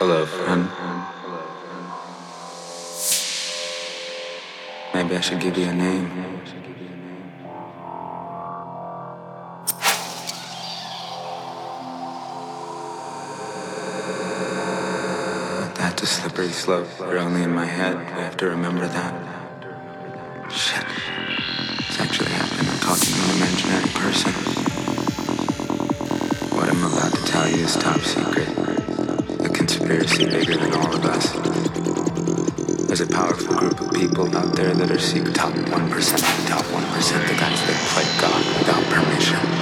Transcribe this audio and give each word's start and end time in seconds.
Hello, 0.00 0.24
friend. 0.24 0.68
Maybe 4.94 5.16
I 5.16 5.20
should 5.20 5.40
give 5.40 5.58
you 5.58 5.64
a 5.64 5.74
name. 5.74 6.08
That's 15.74 16.02
a 16.02 16.06
slippery 16.06 16.50
slope. 16.50 16.86
You're 17.00 17.18
only 17.18 17.42
in 17.42 17.52
my 17.52 17.66
head. 17.66 17.96
I 17.96 18.20
have 18.20 18.36
to 18.36 18.46
remember 18.46 18.86
that. 18.86 19.14
Shit. 20.52 20.86
It's 21.88 21.98
actually 21.98 22.30
happening. 22.30 22.70
I'm 22.70 22.78
talking 22.78 23.14
to 23.14 23.20
an 23.20 23.36
imaginary 23.36 23.90
person. 23.98 24.32
What 26.56 26.68
I'm 26.68 26.84
about 26.84 27.12
to 27.12 27.24
tell 27.24 27.50
you 27.50 27.64
is 27.64 27.74
top 27.74 27.98
secret. 28.02 28.67
Conspiracy 29.78 30.26
bigger 30.26 30.56
than 30.56 30.74
all 30.74 30.92
of 30.92 31.04
us. 31.04 31.30
There's 32.88 33.00
a 33.00 33.06
powerful 33.06 33.54
group 33.54 33.80
of 33.80 33.92
people 33.92 34.36
out 34.36 34.52
there 34.56 34.74
that 34.74 34.90
are 34.90 34.98
seek 34.98 35.32
top 35.32 35.52
1%, 35.52 35.70
the 35.70 36.48
top 36.48 36.64
1%, 36.64 37.28
the 37.28 37.34
guys 37.34 37.62
that 37.64 37.76
play 37.92 38.04
God 38.20 38.58
without 38.58 38.82
permission. 38.92 39.57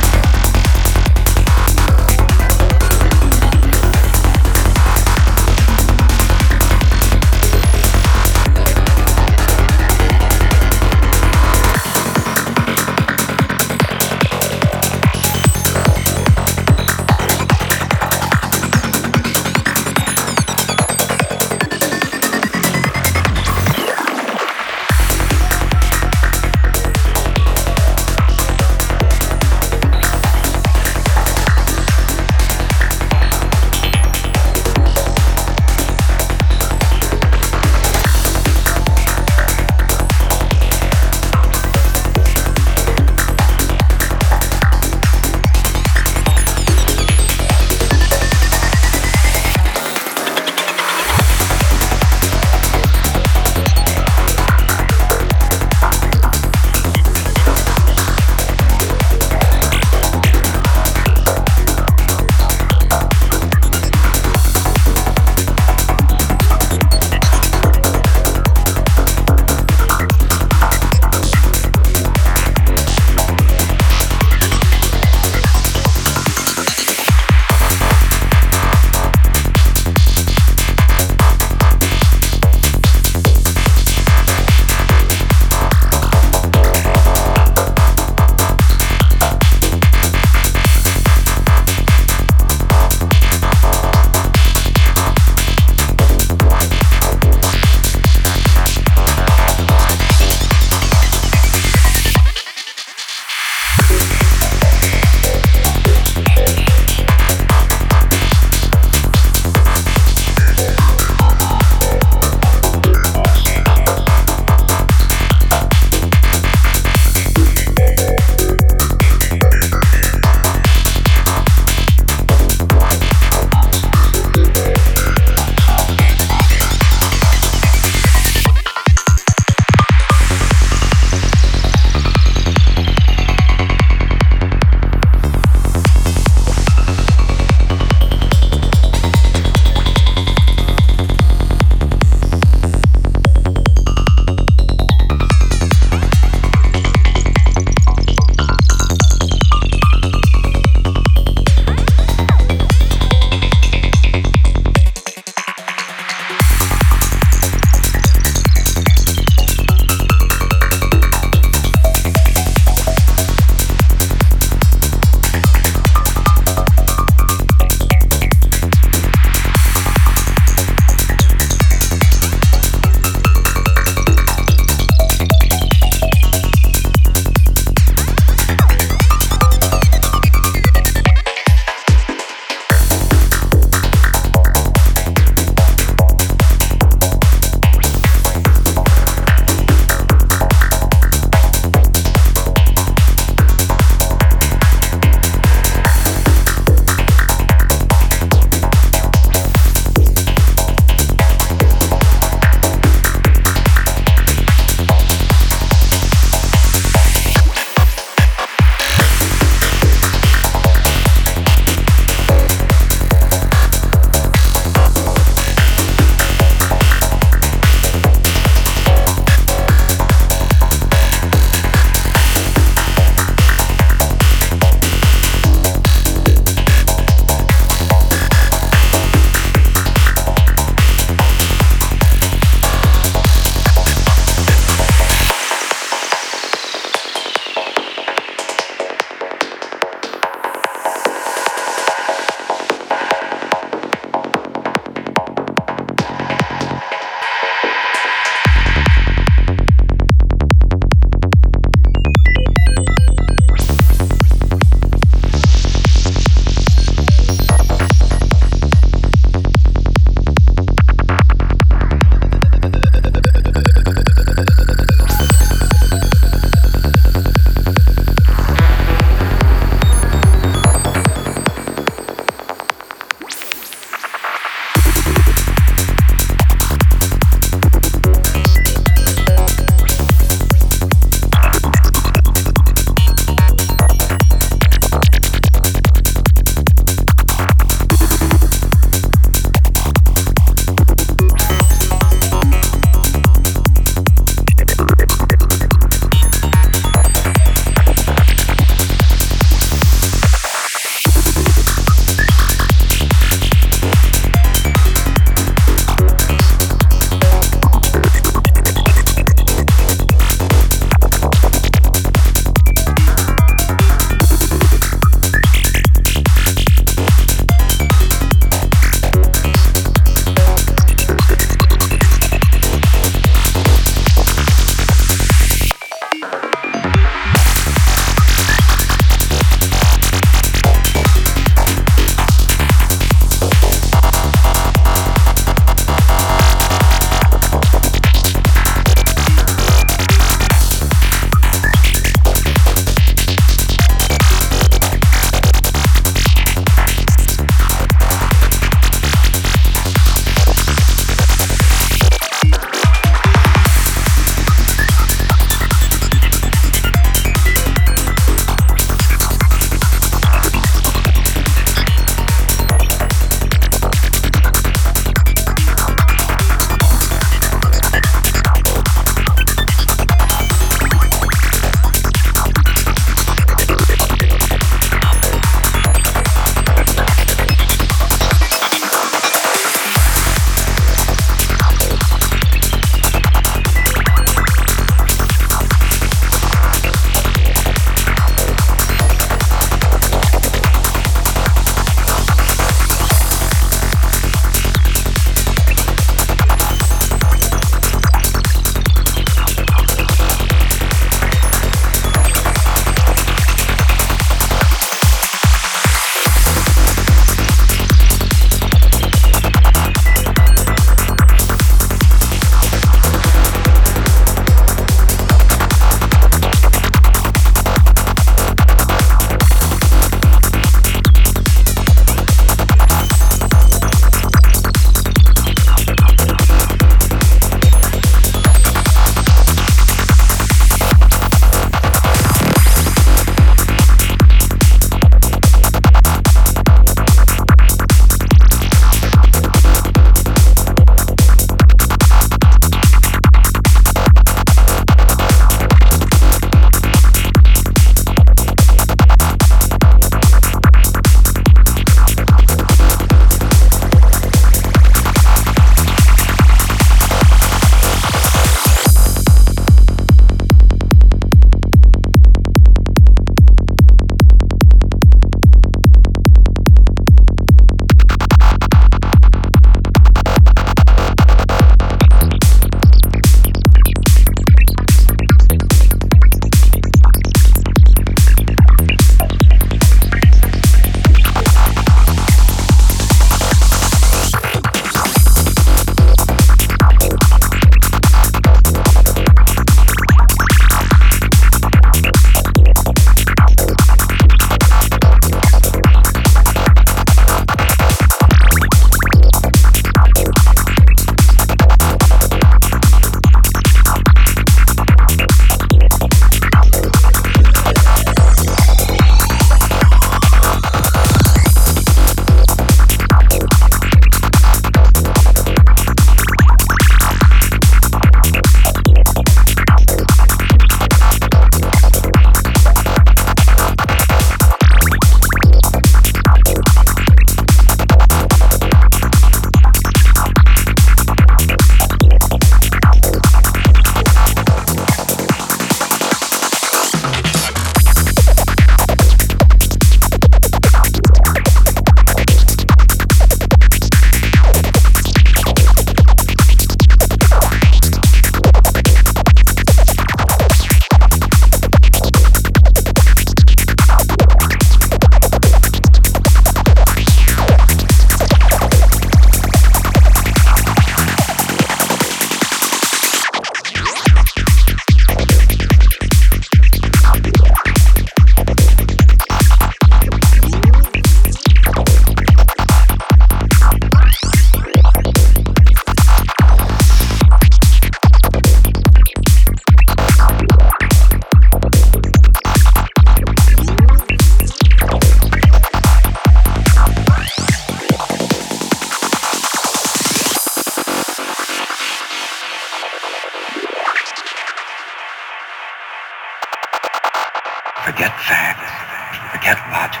Forget 599.50 599.72
logic. 599.72 600.00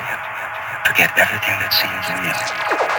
Forget 0.86 1.10
everything 1.18 1.58
that 1.58 1.74
seems 1.74 2.06
real. 2.22 2.89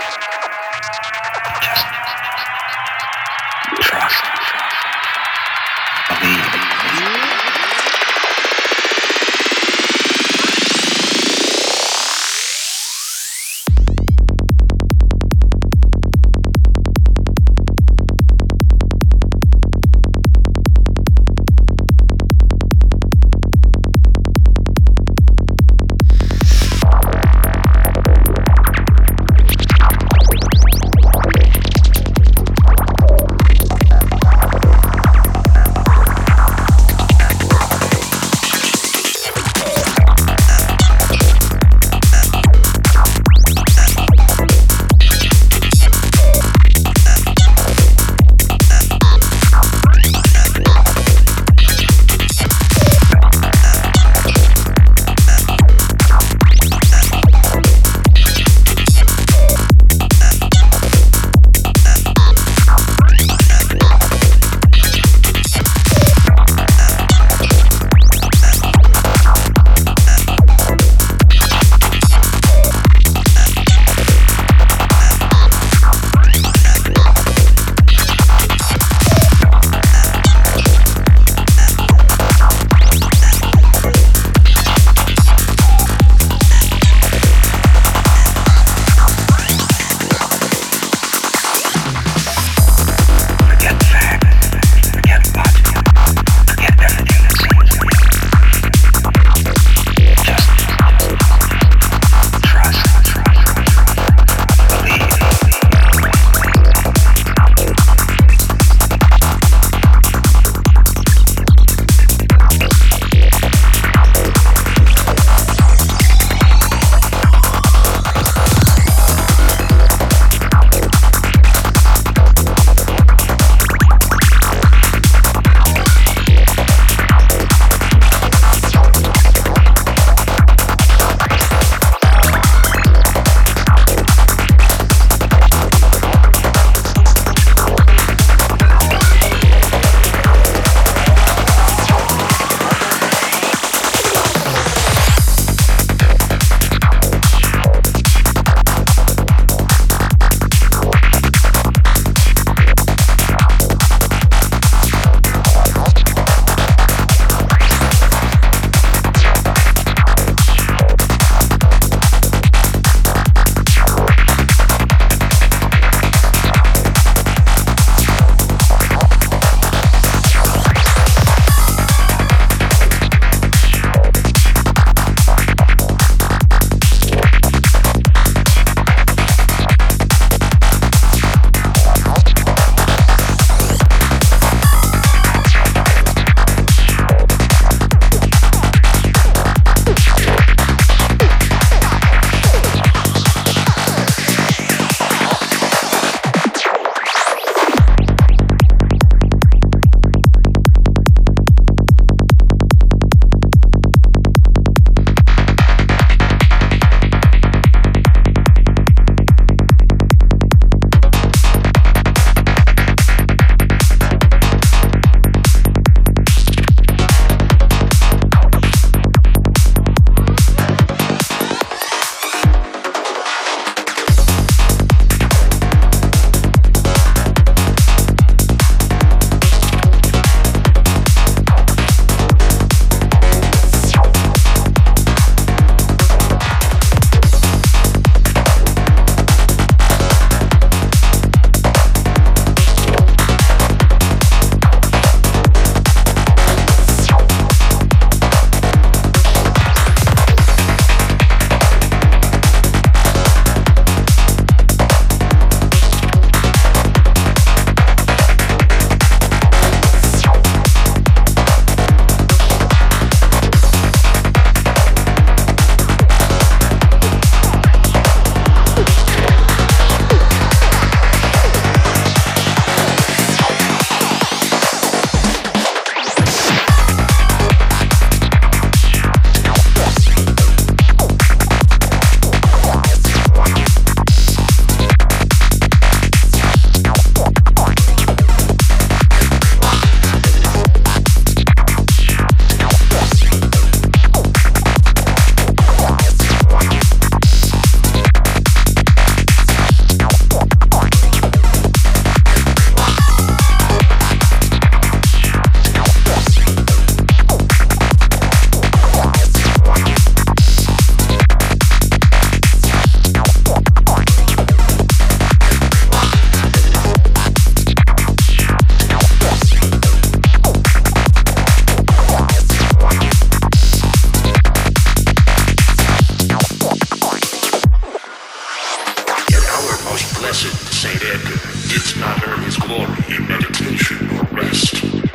blessed 330.32 330.74
Saint 330.74 331.04
Edgar 331.04 331.42
did 331.68 332.00
not 332.00 332.26
earn 332.26 332.42
his 332.44 332.56
glory 332.56 333.04
in 333.14 333.28
meditation 333.28 334.10
or 334.12 334.24
rest. 334.32 335.11